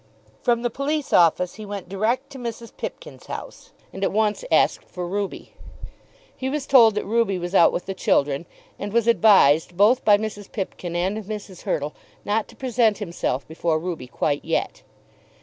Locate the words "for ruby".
4.87-5.53